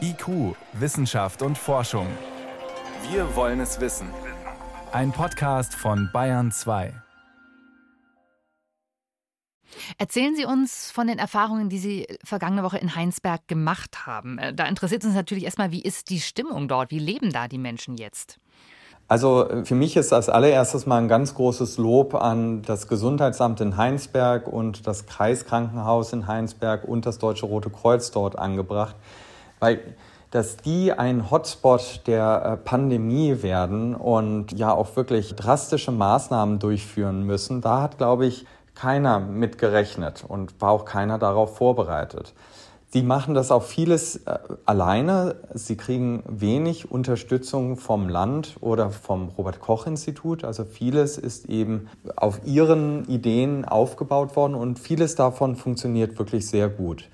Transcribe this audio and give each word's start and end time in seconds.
IQ, 0.00 0.56
Wissenschaft 0.72 1.42
und 1.42 1.56
Forschung. 1.56 2.06
Wir 3.10 3.36
wollen 3.36 3.60
es 3.60 3.80
wissen. 3.80 4.08
Ein 4.92 5.12
Podcast 5.12 5.74
von 5.74 6.10
Bayern 6.12 6.50
2. 6.50 6.92
Erzählen 9.98 10.34
Sie 10.34 10.44
uns 10.44 10.90
von 10.90 11.06
den 11.06 11.18
Erfahrungen, 11.18 11.68
die 11.68 11.78
Sie 11.78 12.06
vergangene 12.24 12.64
Woche 12.64 12.78
in 12.78 12.96
Heinsberg 12.96 13.46
gemacht 13.46 14.06
haben. 14.06 14.38
Äh, 14.38 14.54
da 14.54 14.66
interessiert 14.66 15.04
uns 15.04 15.14
natürlich 15.14 15.44
erstmal, 15.44 15.70
wie 15.70 15.82
ist 15.82 16.10
die 16.10 16.20
Stimmung 16.20 16.66
dort? 16.66 16.90
Wie 16.90 16.98
leben 16.98 17.32
da 17.32 17.46
die 17.46 17.58
Menschen 17.58 17.96
jetzt? 17.96 18.38
Also 19.06 19.48
äh, 19.48 19.64
für 19.64 19.74
mich 19.76 19.96
ist 19.96 20.12
als 20.12 20.28
allererstes 20.28 20.86
mal 20.86 20.98
ein 20.98 21.08
ganz 21.08 21.34
großes 21.34 21.78
Lob 21.78 22.14
an 22.14 22.62
das 22.62 22.88
Gesundheitsamt 22.88 23.60
in 23.60 23.76
Heinsberg 23.76 24.48
und 24.48 24.86
das 24.86 25.06
Kreiskrankenhaus 25.06 26.12
in 26.12 26.26
Heinsberg 26.26 26.84
und 26.84 27.06
das 27.06 27.18
Deutsche 27.18 27.46
Rote 27.46 27.70
Kreuz 27.70 28.10
dort 28.10 28.38
angebracht, 28.38 28.96
weil 29.60 29.80
dass 30.30 30.56
die 30.56 30.92
ein 30.92 31.30
Hotspot 31.30 32.02
der 32.06 32.44
äh, 32.44 32.56
Pandemie 32.56 33.42
werden 33.42 33.94
und 33.96 34.52
ja 34.52 34.72
auch 34.72 34.94
wirklich 34.96 35.34
drastische 35.34 35.90
Maßnahmen 35.90 36.60
durchführen 36.60 37.26
müssen, 37.26 37.60
da 37.60 37.82
hat, 37.82 37.98
glaube 37.98 38.26
ich, 38.26 38.46
keiner 38.74 39.18
mit 39.18 39.58
gerechnet 39.58 40.24
und 40.26 40.60
war 40.60 40.70
auch 40.70 40.84
keiner 40.84 41.18
darauf 41.18 41.56
vorbereitet. 41.56 42.32
Sie 42.92 43.02
machen 43.02 43.34
das 43.34 43.52
auch 43.52 43.62
vieles 43.62 44.16
äh, 44.26 44.38
alleine. 44.66 45.36
Sie 45.54 45.76
kriegen 45.76 46.22
wenig 46.26 46.90
Unterstützung 46.90 47.76
vom 47.76 48.08
Land 48.08 48.56
oder 48.60 48.90
vom 48.90 49.28
Robert 49.36 49.60
Koch 49.60 49.86
Institut. 49.86 50.44
Also 50.44 50.64
vieles 50.64 51.18
ist 51.18 51.46
eben 51.48 51.88
auf 52.16 52.40
ihren 52.44 53.04
Ideen 53.06 53.64
aufgebaut 53.64 54.34
worden 54.34 54.54
und 54.54 54.78
vieles 54.78 55.14
davon 55.14 55.56
funktioniert 55.56 56.18
wirklich 56.18 56.48
sehr 56.48 56.68
gut. 56.68 57.08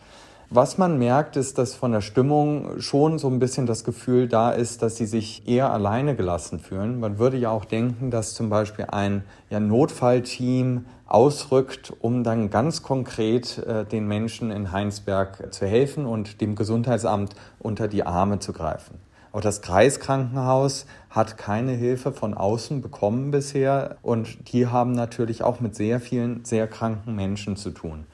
Was 0.50 0.78
man 0.78 0.96
merkt, 0.96 1.36
ist, 1.36 1.58
dass 1.58 1.74
von 1.74 1.90
der 1.90 2.00
Stimmung 2.00 2.80
schon 2.80 3.18
so 3.18 3.28
ein 3.28 3.40
bisschen 3.40 3.66
das 3.66 3.82
Gefühl 3.82 4.28
da 4.28 4.52
ist, 4.52 4.80
dass 4.80 4.94
sie 4.94 5.06
sich 5.06 5.48
eher 5.48 5.72
alleine 5.72 6.14
gelassen 6.14 6.60
fühlen. 6.60 7.00
Man 7.00 7.18
würde 7.18 7.36
ja 7.36 7.50
auch 7.50 7.64
denken, 7.64 8.12
dass 8.12 8.34
zum 8.34 8.48
Beispiel 8.48 8.86
ein 8.88 9.24
ja, 9.50 9.58
Notfallteam 9.58 10.86
ausrückt, 11.08 11.92
um 11.98 12.22
dann 12.22 12.48
ganz 12.48 12.84
konkret 12.84 13.58
äh, 13.58 13.84
den 13.84 14.06
Menschen 14.06 14.52
in 14.52 14.70
Heinsberg 14.70 15.52
zu 15.52 15.66
helfen 15.66 16.06
und 16.06 16.40
dem 16.40 16.54
Gesundheitsamt 16.54 17.34
unter 17.58 17.88
die 17.88 18.06
Arme 18.06 18.38
zu 18.38 18.52
greifen. 18.52 19.00
Auch 19.32 19.40
das 19.40 19.62
Kreiskrankenhaus 19.62 20.86
hat 21.10 21.36
keine 21.38 21.72
Hilfe 21.72 22.12
von 22.12 22.34
außen 22.34 22.82
bekommen 22.82 23.32
bisher 23.32 23.96
und 24.00 24.52
die 24.52 24.68
haben 24.68 24.92
natürlich 24.92 25.42
auch 25.42 25.58
mit 25.58 25.74
sehr 25.74 25.98
vielen 25.98 26.44
sehr 26.44 26.68
kranken 26.68 27.16
Menschen 27.16 27.56
zu 27.56 27.70
tun 27.70 28.06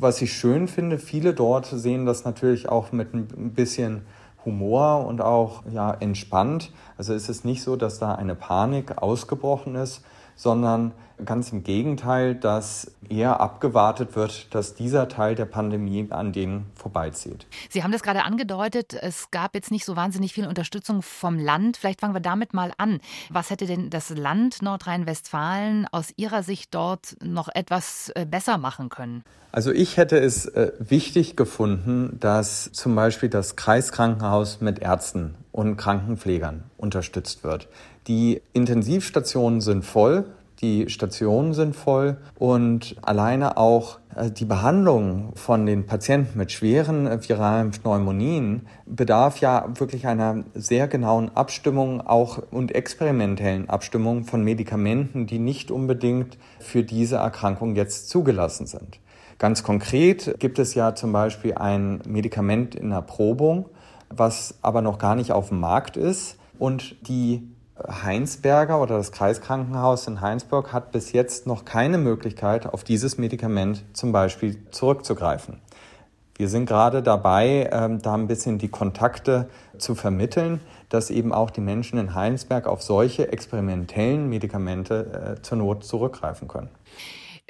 was 0.00 0.22
ich 0.22 0.32
schön 0.32 0.68
finde, 0.68 0.98
viele 0.98 1.34
dort 1.34 1.66
sehen 1.66 2.06
das 2.06 2.24
natürlich 2.24 2.68
auch 2.68 2.92
mit 2.92 3.14
ein 3.14 3.52
bisschen 3.54 4.02
Humor 4.44 5.06
und 5.06 5.20
auch 5.20 5.62
ja, 5.70 5.92
entspannt. 5.92 6.72
Also 6.96 7.12
es 7.12 7.28
ist 7.28 7.44
nicht 7.44 7.62
so, 7.62 7.76
dass 7.76 7.98
da 7.98 8.14
eine 8.14 8.34
Panik 8.34 8.98
ausgebrochen 9.02 9.74
ist, 9.74 10.02
sondern 10.36 10.92
ganz 11.24 11.52
im 11.52 11.64
Gegenteil, 11.64 12.34
dass 12.34 12.92
eher 13.10 13.40
abgewartet 13.40 14.16
wird, 14.16 14.54
dass 14.54 14.74
dieser 14.74 15.08
Teil 15.08 15.34
der 15.34 15.44
Pandemie 15.44 16.06
an 16.10 16.32
denen 16.32 16.66
vorbeizieht. 16.74 17.46
Sie 17.68 17.82
haben 17.82 17.92
das 17.92 18.02
gerade 18.02 18.24
angedeutet, 18.24 18.94
es 18.94 19.30
gab 19.30 19.54
jetzt 19.54 19.70
nicht 19.70 19.84
so 19.84 19.96
wahnsinnig 19.96 20.32
viel 20.32 20.46
Unterstützung 20.46 21.02
vom 21.02 21.38
Land. 21.38 21.76
Vielleicht 21.76 22.00
fangen 22.00 22.14
wir 22.14 22.20
damit 22.20 22.54
mal 22.54 22.72
an. 22.78 23.00
Was 23.30 23.50
hätte 23.50 23.66
denn 23.66 23.90
das 23.90 24.10
Land 24.10 24.62
Nordrhein-Westfalen 24.62 25.86
aus 25.90 26.12
Ihrer 26.16 26.42
Sicht 26.42 26.74
dort 26.74 27.16
noch 27.22 27.48
etwas 27.54 28.10
äh, 28.14 28.26
besser 28.26 28.58
machen 28.58 28.88
können? 28.88 29.24
Also 29.50 29.72
ich 29.72 29.96
hätte 29.96 30.18
es 30.18 30.46
äh, 30.46 30.72
wichtig 30.78 31.36
gefunden, 31.36 32.18
dass 32.20 32.70
zum 32.72 32.94
Beispiel 32.94 33.28
das 33.28 33.56
Kreiskrankenhaus 33.56 34.60
mit 34.60 34.80
Ärzten 34.80 35.34
und 35.52 35.76
Krankenpflegern 35.76 36.64
unterstützt 36.76 37.44
wird. 37.44 37.68
Die 38.06 38.40
Intensivstationen 38.52 39.60
sind 39.60 39.84
voll, 39.84 40.24
die 40.60 40.88
Stationen 40.88 41.54
sind 41.54 41.76
voll 41.76 42.16
und 42.38 42.96
alleine 43.02 43.56
auch 43.56 43.98
äh, 44.16 44.30
die 44.30 44.44
Behandlung 44.44 45.32
von 45.36 45.66
den 45.66 45.86
Patienten 45.86 46.36
mit 46.36 46.50
schweren 46.50 47.06
äh, 47.06 47.28
viralen 47.28 47.70
Pneumonien 47.70 48.66
bedarf 48.84 49.38
ja 49.38 49.66
wirklich 49.74 50.06
einer 50.06 50.44
sehr 50.54 50.88
genauen 50.88 51.30
Abstimmung 51.34 52.00
auch 52.00 52.42
und 52.50 52.74
experimentellen 52.74 53.68
Abstimmung 53.68 54.24
von 54.24 54.42
Medikamenten, 54.42 55.26
die 55.26 55.38
nicht 55.38 55.70
unbedingt 55.70 56.38
für 56.58 56.82
diese 56.82 57.16
Erkrankung 57.16 57.76
jetzt 57.76 58.08
zugelassen 58.08 58.66
sind. 58.66 58.98
Ganz 59.38 59.62
konkret 59.62 60.34
gibt 60.40 60.58
es 60.58 60.74
ja 60.74 60.96
zum 60.96 61.12
Beispiel 61.12 61.54
ein 61.54 62.00
Medikament 62.08 62.74
in 62.74 62.90
Erprobung, 62.90 63.66
was 64.10 64.56
aber 64.62 64.82
noch 64.82 64.98
gar 64.98 65.14
nicht 65.14 65.30
auf 65.30 65.50
dem 65.50 65.60
Markt 65.60 65.96
ist 65.96 66.36
und 66.58 66.96
die 67.08 67.48
Heinsberger 67.86 68.80
oder 68.80 68.96
das 68.96 69.12
Kreiskrankenhaus 69.12 70.06
in 70.06 70.20
Heinsberg 70.20 70.72
hat 70.72 70.92
bis 70.92 71.12
jetzt 71.12 71.46
noch 71.46 71.64
keine 71.64 71.98
Möglichkeit, 71.98 72.66
auf 72.66 72.84
dieses 72.84 73.18
Medikament 73.18 73.84
zum 73.92 74.12
Beispiel 74.12 74.56
zurückzugreifen. 74.70 75.60
Wir 76.36 76.48
sind 76.48 76.66
gerade 76.66 77.02
dabei, 77.02 77.68
ähm, 77.72 78.00
da 78.00 78.14
ein 78.14 78.28
bisschen 78.28 78.58
die 78.58 78.68
Kontakte 78.68 79.48
zu 79.76 79.96
vermitteln, 79.96 80.60
dass 80.88 81.10
eben 81.10 81.32
auch 81.32 81.50
die 81.50 81.60
Menschen 81.60 81.98
in 81.98 82.14
Heinsberg 82.14 82.68
auf 82.68 82.82
solche 82.82 83.32
experimentellen 83.32 84.28
Medikamente 84.28 85.36
äh, 85.38 85.42
zur 85.42 85.58
Not 85.58 85.84
zurückgreifen 85.84 86.46
können. 86.46 86.70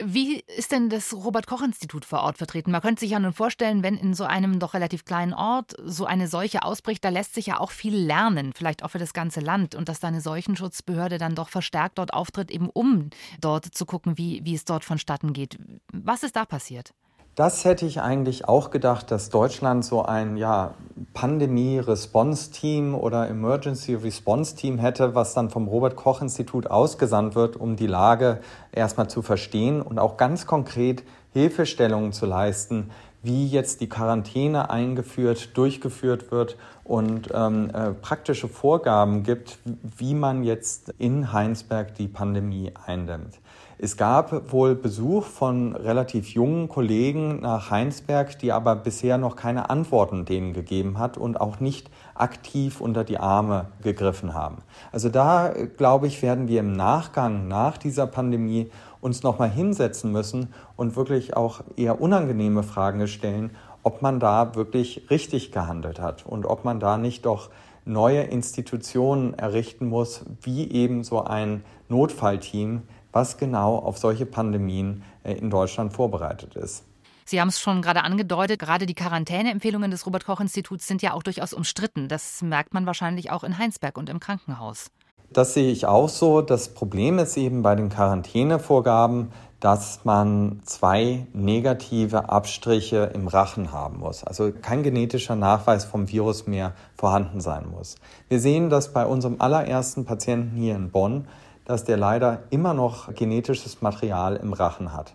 Wie 0.00 0.44
ist 0.56 0.70
denn 0.70 0.90
das 0.90 1.12
Robert-Koch-Institut 1.12 2.04
vor 2.04 2.20
Ort 2.20 2.38
vertreten? 2.38 2.70
Man 2.70 2.80
könnte 2.80 3.00
sich 3.00 3.10
ja 3.10 3.18
nun 3.18 3.32
vorstellen, 3.32 3.82
wenn 3.82 3.96
in 3.96 4.14
so 4.14 4.22
einem 4.22 4.60
doch 4.60 4.74
relativ 4.74 5.04
kleinen 5.04 5.34
Ort 5.34 5.74
so 5.82 6.04
eine 6.04 6.28
Seuche 6.28 6.62
ausbricht, 6.62 7.04
da 7.04 7.08
lässt 7.08 7.34
sich 7.34 7.46
ja 7.46 7.58
auch 7.58 7.72
viel 7.72 7.96
lernen, 7.96 8.52
vielleicht 8.54 8.84
auch 8.84 8.90
für 8.90 9.00
das 9.00 9.12
ganze 9.12 9.40
Land. 9.40 9.74
Und 9.74 9.88
dass 9.88 9.98
da 9.98 10.06
eine 10.06 10.20
Seuchenschutzbehörde 10.20 11.18
dann 11.18 11.34
doch 11.34 11.48
verstärkt 11.48 11.98
dort 11.98 12.14
auftritt, 12.14 12.52
eben 12.52 12.70
um 12.70 13.10
dort 13.40 13.64
zu 13.64 13.86
gucken, 13.86 14.16
wie, 14.16 14.44
wie 14.44 14.54
es 14.54 14.64
dort 14.64 14.84
vonstatten 14.84 15.32
geht. 15.32 15.58
Was 15.92 16.22
ist 16.22 16.36
da 16.36 16.44
passiert? 16.44 16.94
Das 17.38 17.64
hätte 17.64 17.86
ich 17.86 18.00
eigentlich 18.00 18.48
auch 18.48 18.70
gedacht, 18.70 19.12
dass 19.12 19.30
Deutschland 19.30 19.84
so 19.84 20.02
ein 20.02 20.36
ja, 20.36 20.74
Pandemie-Response-Team 21.14 22.96
oder 22.96 23.28
Emergency-Response-Team 23.28 24.78
hätte, 24.78 25.14
was 25.14 25.34
dann 25.34 25.48
vom 25.48 25.68
Robert-Koch-Institut 25.68 26.66
ausgesandt 26.66 27.36
wird, 27.36 27.54
um 27.54 27.76
die 27.76 27.86
Lage 27.86 28.40
erstmal 28.72 29.08
zu 29.08 29.22
verstehen 29.22 29.80
und 29.82 30.00
auch 30.00 30.16
ganz 30.16 30.46
konkret 30.48 31.04
Hilfestellungen 31.32 32.12
zu 32.12 32.26
leisten, 32.26 32.90
wie 33.22 33.46
jetzt 33.46 33.82
die 33.82 33.88
Quarantäne 33.88 34.70
eingeführt, 34.70 35.56
durchgeführt 35.56 36.32
wird 36.32 36.56
und 36.88 37.28
ähm, 37.34 37.70
äh, 37.72 37.90
praktische 37.92 38.48
Vorgaben 38.48 39.22
gibt, 39.22 39.58
wie 39.98 40.14
man 40.14 40.42
jetzt 40.42 40.94
in 40.98 41.32
Heinsberg 41.32 41.94
die 41.94 42.08
Pandemie 42.08 42.72
eindämmt. 42.86 43.38
Es 43.80 43.96
gab 43.96 44.50
wohl 44.50 44.74
Besuch 44.74 45.24
von 45.24 45.76
relativ 45.76 46.30
jungen 46.30 46.68
Kollegen 46.68 47.42
nach 47.42 47.70
Heinsberg, 47.70 48.36
die 48.38 48.50
aber 48.50 48.74
bisher 48.74 49.18
noch 49.18 49.36
keine 49.36 49.70
Antworten 49.70 50.24
denen 50.24 50.52
gegeben 50.52 50.98
hat 50.98 51.16
und 51.16 51.40
auch 51.40 51.60
nicht 51.60 51.88
aktiv 52.14 52.80
unter 52.80 53.04
die 53.04 53.18
Arme 53.18 53.66
gegriffen 53.82 54.34
haben. 54.34 54.56
Also 54.90 55.10
da, 55.10 55.52
glaube 55.76 56.08
ich, 56.08 56.22
werden 56.22 56.48
wir 56.48 56.58
im 56.58 56.72
Nachgang 56.72 57.46
nach 57.46 57.78
dieser 57.78 58.08
Pandemie 58.08 58.70
uns 59.00 59.22
nochmal 59.22 59.50
hinsetzen 59.50 60.10
müssen 60.10 60.48
und 60.74 60.96
wirklich 60.96 61.36
auch 61.36 61.60
eher 61.76 62.00
unangenehme 62.00 62.64
Fragen 62.64 63.06
stellen, 63.06 63.50
ob 63.88 64.02
man 64.02 64.20
da 64.20 64.54
wirklich 64.54 65.06
richtig 65.08 65.50
gehandelt 65.50 65.98
hat 65.98 66.26
und 66.26 66.44
ob 66.44 66.62
man 66.62 66.78
da 66.78 66.98
nicht 66.98 67.24
doch 67.24 67.48
neue 67.86 68.20
Institutionen 68.20 69.32
errichten 69.32 69.88
muss, 69.88 70.26
wie 70.42 70.70
eben 70.70 71.04
so 71.04 71.24
ein 71.24 71.64
Notfallteam, 71.88 72.82
was 73.12 73.38
genau 73.38 73.78
auf 73.78 73.96
solche 73.96 74.26
Pandemien 74.26 75.04
äh, 75.24 75.32
in 75.32 75.48
Deutschland 75.48 75.94
vorbereitet 75.94 76.54
ist. 76.54 76.84
Sie 77.24 77.40
haben 77.40 77.48
es 77.48 77.60
schon 77.60 77.80
gerade 77.80 78.04
angedeutet, 78.04 78.58
gerade 78.58 78.84
die 78.84 78.94
Quarantäneempfehlungen 78.94 79.90
des 79.90 80.04
Robert 80.04 80.26
Koch 80.26 80.40
Instituts 80.40 80.86
sind 80.86 81.00
ja 81.00 81.14
auch 81.14 81.22
durchaus 81.22 81.54
umstritten. 81.54 82.08
Das 82.08 82.42
merkt 82.42 82.74
man 82.74 82.84
wahrscheinlich 82.84 83.30
auch 83.30 83.42
in 83.42 83.56
Heinsberg 83.56 83.96
und 83.96 84.10
im 84.10 84.20
Krankenhaus. 84.20 84.90
Das 85.30 85.54
sehe 85.54 85.70
ich 85.70 85.86
auch 85.86 86.08
so. 86.08 86.40
Das 86.40 86.68
Problem 86.68 87.18
ist 87.18 87.36
eben 87.36 87.62
bei 87.62 87.74
den 87.74 87.88
Quarantänevorgaben, 87.90 89.30
dass 89.60 90.04
man 90.04 90.60
zwei 90.64 91.26
negative 91.32 92.28
Abstriche 92.28 93.10
im 93.14 93.28
Rachen 93.28 93.72
haben 93.72 93.98
muss. 93.98 94.24
Also 94.24 94.52
kein 94.52 94.82
genetischer 94.82 95.36
Nachweis 95.36 95.84
vom 95.84 96.08
Virus 96.08 96.46
mehr 96.46 96.72
vorhanden 96.96 97.40
sein 97.40 97.66
muss. 97.70 97.96
Wir 98.28 98.40
sehen 98.40 98.70
das 98.70 98.92
bei 98.92 99.04
unserem 99.04 99.36
allerersten 99.40 100.04
Patienten 100.04 100.56
hier 100.56 100.76
in 100.76 100.90
Bonn 100.90 101.26
dass 101.68 101.84
der 101.84 101.98
leider 101.98 102.44
immer 102.48 102.72
noch 102.72 103.14
genetisches 103.14 103.82
Material 103.82 104.36
im 104.36 104.54
Rachen 104.54 104.94
hat. 104.94 105.14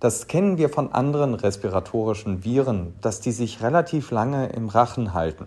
Das 0.00 0.26
kennen 0.26 0.58
wir 0.58 0.68
von 0.68 0.92
anderen 0.92 1.32
respiratorischen 1.32 2.44
Viren, 2.44 2.94
dass 3.00 3.20
die 3.20 3.32
sich 3.32 3.62
relativ 3.62 4.10
lange 4.10 4.48
im 4.48 4.68
Rachen 4.68 5.14
halten. 5.14 5.46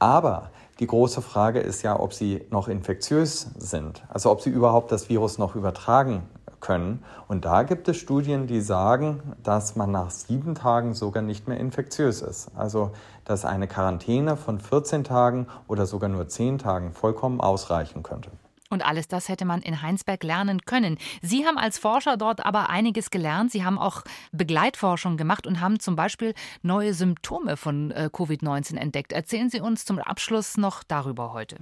Aber 0.00 0.50
die 0.78 0.86
große 0.86 1.22
Frage 1.22 1.60
ist 1.60 1.82
ja, 1.82 1.98
ob 1.98 2.12
sie 2.12 2.46
noch 2.50 2.68
infektiös 2.68 3.50
sind, 3.56 4.04
also 4.08 4.30
ob 4.30 4.42
sie 4.42 4.50
überhaupt 4.50 4.92
das 4.92 5.08
Virus 5.08 5.38
noch 5.38 5.54
übertragen 5.54 6.22
können. 6.60 7.02
Und 7.28 7.44
da 7.44 7.62
gibt 7.62 7.88
es 7.88 7.96
Studien, 7.96 8.46
die 8.46 8.60
sagen, 8.60 9.34
dass 9.42 9.76
man 9.76 9.90
nach 9.90 10.10
sieben 10.10 10.54
Tagen 10.54 10.94
sogar 10.94 11.22
nicht 11.22 11.48
mehr 11.48 11.58
infektiös 11.58 12.22
ist. 12.22 12.50
Also 12.56 12.90
dass 13.24 13.44
eine 13.44 13.68
Quarantäne 13.68 14.36
von 14.36 14.60
14 14.60 15.04
Tagen 15.04 15.46
oder 15.68 15.86
sogar 15.86 16.08
nur 16.08 16.28
10 16.28 16.58
Tagen 16.58 16.92
vollkommen 16.92 17.40
ausreichen 17.40 18.02
könnte. 18.02 18.30
Und 18.70 18.84
alles 18.84 19.08
das 19.08 19.28
hätte 19.28 19.44
man 19.44 19.62
in 19.62 19.82
Heinsberg 19.82 20.22
lernen 20.22 20.62
können. 20.62 20.98
Sie 21.22 21.46
haben 21.46 21.58
als 21.58 21.78
Forscher 21.78 22.16
dort 22.16 22.44
aber 22.44 22.68
einiges 22.70 23.10
gelernt. 23.10 23.52
Sie 23.52 23.64
haben 23.64 23.78
auch 23.78 24.02
Begleitforschung 24.32 25.16
gemacht 25.16 25.46
und 25.46 25.60
haben 25.60 25.80
zum 25.80 25.96
Beispiel 25.96 26.34
neue 26.62 26.94
Symptome 26.94 27.56
von 27.56 27.90
äh, 27.90 28.10
Covid-19 28.12 28.76
entdeckt. 28.76 29.12
Erzählen 29.12 29.50
Sie 29.50 29.60
uns 29.60 29.84
zum 29.84 29.98
Abschluss 29.98 30.56
noch 30.56 30.82
darüber 30.82 31.32
heute. 31.32 31.56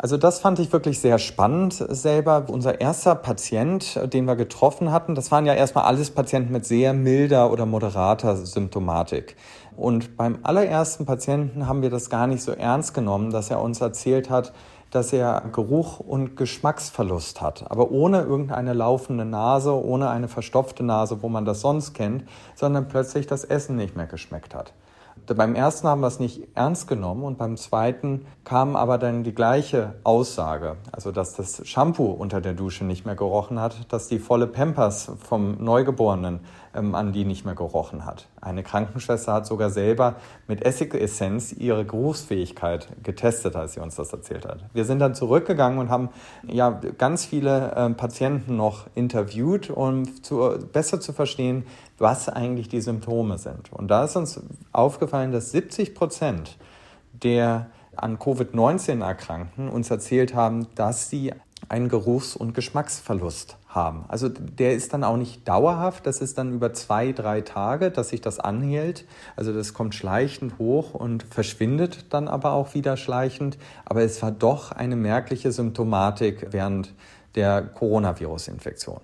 Also 0.00 0.16
das 0.16 0.38
fand 0.38 0.60
ich 0.60 0.72
wirklich 0.72 1.00
sehr 1.00 1.18
spannend 1.18 1.72
selber. 1.74 2.46
Unser 2.48 2.80
erster 2.80 3.16
Patient, 3.16 3.98
den 4.12 4.26
wir 4.26 4.36
getroffen 4.36 4.92
hatten, 4.92 5.16
das 5.16 5.32
waren 5.32 5.44
ja 5.44 5.54
erstmal 5.54 5.84
alles 5.84 6.12
Patienten 6.12 6.52
mit 6.52 6.64
sehr 6.64 6.92
milder 6.92 7.50
oder 7.50 7.66
moderater 7.66 8.36
Symptomatik. 8.36 9.34
Und 9.76 10.16
beim 10.16 10.38
allerersten 10.44 11.04
Patienten 11.04 11.66
haben 11.66 11.82
wir 11.82 11.90
das 11.90 12.10
gar 12.10 12.28
nicht 12.28 12.42
so 12.44 12.52
ernst 12.52 12.94
genommen, 12.94 13.30
dass 13.30 13.50
er 13.50 13.60
uns 13.60 13.80
erzählt 13.80 14.30
hat, 14.30 14.52
dass 14.90 15.12
er 15.12 15.42
Geruch 15.52 16.00
und 16.00 16.36
Geschmacksverlust 16.36 17.40
hat, 17.40 17.70
aber 17.70 17.90
ohne 17.90 18.22
irgendeine 18.22 18.72
laufende 18.72 19.24
Nase, 19.24 19.72
ohne 19.72 20.08
eine 20.10 20.28
verstopfte 20.28 20.82
Nase, 20.82 21.22
wo 21.22 21.28
man 21.28 21.44
das 21.44 21.60
sonst 21.60 21.94
kennt, 21.94 22.24
sondern 22.54 22.88
plötzlich 22.88 23.26
das 23.26 23.44
Essen 23.44 23.76
nicht 23.76 23.96
mehr 23.96 24.06
geschmeckt 24.06 24.54
hat. 24.54 24.72
Beim 25.26 25.54
ersten 25.54 25.86
haben 25.88 26.00
wir 26.00 26.06
es 26.06 26.20
nicht 26.20 26.48
ernst 26.54 26.88
genommen 26.88 27.22
und 27.22 27.36
beim 27.36 27.56
zweiten 27.56 28.26
kam 28.44 28.76
aber 28.76 28.96
dann 28.96 29.24
die 29.24 29.34
gleiche 29.34 29.94
Aussage, 30.04 30.76
also 30.90 31.12
dass 31.12 31.34
das 31.34 31.66
Shampoo 31.66 32.06
unter 32.06 32.40
der 32.40 32.54
Dusche 32.54 32.84
nicht 32.84 33.04
mehr 33.04 33.14
gerochen 33.14 33.60
hat, 33.60 33.92
dass 33.92 34.08
die 34.08 34.18
volle 34.20 34.46
Pampers 34.46 35.10
vom 35.18 35.62
Neugeborenen 35.62 36.40
an 36.78 37.12
die 37.12 37.24
nicht 37.24 37.44
mehr 37.44 37.54
gerochen 37.54 38.04
hat. 38.04 38.28
Eine 38.40 38.62
Krankenschwester 38.62 39.32
hat 39.32 39.46
sogar 39.46 39.70
selber 39.70 40.16
mit 40.46 40.64
Essigessenz 40.64 41.52
ihre 41.52 41.84
Geruchsfähigkeit 41.84 42.88
getestet, 43.02 43.56
als 43.56 43.74
sie 43.74 43.80
uns 43.80 43.96
das 43.96 44.12
erzählt 44.12 44.46
hat. 44.46 44.64
Wir 44.72 44.84
sind 44.84 45.00
dann 45.00 45.14
zurückgegangen 45.14 45.78
und 45.78 45.90
haben 45.90 46.10
ja 46.46 46.70
ganz 46.70 47.24
viele 47.24 47.72
äh, 47.72 47.90
Patienten 47.90 48.56
noch 48.56 48.86
interviewt, 48.94 49.70
um 49.70 50.22
zu, 50.22 50.58
besser 50.72 51.00
zu 51.00 51.12
verstehen, 51.12 51.66
was 51.98 52.28
eigentlich 52.28 52.68
die 52.68 52.80
Symptome 52.80 53.38
sind. 53.38 53.72
Und 53.72 53.88
da 53.88 54.04
ist 54.04 54.16
uns 54.16 54.40
aufgefallen, 54.72 55.32
dass 55.32 55.50
70 55.50 55.94
Prozent 55.94 56.56
der 57.12 57.66
an 57.96 58.18
Covid-19 58.18 59.02
Erkrankten 59.02 59.68
uns 59.68 59.90
erzählt 59.90 60.34
haben, 60.34 60.68
dass 60.76 61.10
sie 61.10 61.32
einen 61.68 61.88
Geruchs- 61.88 62.36
und 62.36 62.54
Geschmacksverlust 62.54 63.56
haben. 63.68 64.04
Also 64.08 64.28
der 64.28 64.74
ist 64.74 64.92
dann 64.92 65.04
auch 65.04 65.16
nicht 65.16 65.46
dauerhaft, 65.46 66.06
das 66.06 66.20
ist 66.20 66.38
dann 66.38 66.52
über 66.52 66.72
zwei, 66.72 67.12
drei 67.12 67.40
Tage, 67.40 67.90
dass 67.90 68.10
sich 68.10 68.20
das 68.20 68.40
anhält. 68.40 69.04
Also 69.36 69.52
das 69.52 69.74
kommt 69.74 69.94
schleichend 69.94 70.58
hoch 70.58 70.94
und 70.94 71.24
verschwindet 71.24 72.12
dann 72.12 72.28
aber 72.28 72.52
auch 72.52 72.74
wieder 72.74 72.96
schleichend. 72.96 73.58
Aber 73.84 74.02
es 74.02 74.22
war 74.22 74.30
doch 74.30 74.72
eine 74.72 74.96
merkliche 74.96 75.52
Symptomatik 75.52 76.48
während 76.50 76.94
der 77.34 77.62
Coronavirus-Infektion. 77.62 79.00